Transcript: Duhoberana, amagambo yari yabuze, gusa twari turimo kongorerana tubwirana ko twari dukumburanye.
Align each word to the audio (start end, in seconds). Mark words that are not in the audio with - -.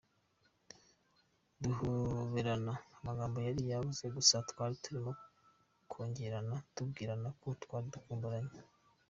Duhoberana, 1.61 2.73
amagambo 2.99 3.37
yari 3.47 3.61
yabuze, 3.71 4.05
gusa 4.15 4.35
twari 4.49 4.75
turimo 4.83 5.11
kongorerana 5.91 6.55
tubwirana 6.73 7.29
ko 7.39 7.47
twari 7.63 7.87
dukumburanye. 7.93 8.57